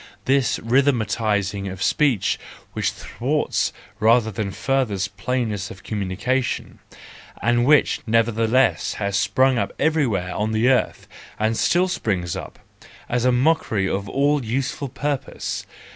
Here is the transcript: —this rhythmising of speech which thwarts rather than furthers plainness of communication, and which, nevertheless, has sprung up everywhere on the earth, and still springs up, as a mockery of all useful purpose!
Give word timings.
—this 0.25 0.57
rhythmising 0.63 1.71
of 1.71 1.83
speech 1.83 2.39
which 2.73 2.89
thwarts 2.89 3.71
rather 3.99 4.31
than 4.31 4.49
furthers 4.49 5.07
plainness 5.07 5.69
of 5.69 5.83
communication, 5.83 6.79
and 7.39 7.65
which, 7.65 7.99
nevertheless, 8.07 8.93
has 8.95 9.15
sprung 9.15 9.59
up 9.59 9.71
everywhere 9.77 10.33
on 10.33 10.53
the 10.53 10.67
earth, 10.67 11.07
and 11.37 11.55
still 11.55 11.87
springs 11.87 12.35
up, 12.35 12.57
as 13.09 13.25
a 13.25 13.31
mockery 13.31 13.87
of 13.87 14.09
all 14.09 14.43
useful 14.43 14.89
purpose! 14.89 15.67